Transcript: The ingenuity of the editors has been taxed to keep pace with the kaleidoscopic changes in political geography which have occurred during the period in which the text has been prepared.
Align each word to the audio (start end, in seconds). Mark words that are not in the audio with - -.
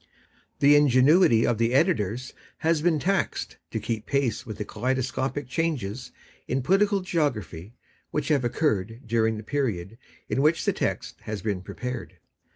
The 0.61 0.75
ingenuity 0.75 1.45
of 1.45 1.59
the 1.59 1.75
editors 1.75 2.33
has 2.65 2.81
been 2.81 2.97
taxed 2.97 3.57
to 3.69 3.79
keep 3.79 4.07
pace 4.07 4.47
with 4.47 4.57
the 4.57 4.65
kaleidoscopic 4.65 5.47
changes 5.47 6.11
in 6.47 6.63
political 6.63 7.01
geography 7.01 7.75
which 8.09 8.29
have 8.29 8.43
occurred 8.43 9.01
during 9.05 9.37
the 9.37 9.43
period 9.43 9.99
in 10.27 10.41
which 10.41 10.65
the 10.65 10.73
text 10.73 11.21
has 11.25 11.43
been 11.43 11.61
prepared. 11.61 12.17